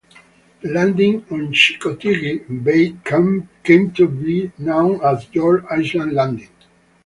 [0.63, 6.49] The landing on Chincoteague Bay came to be known as George Island Landing.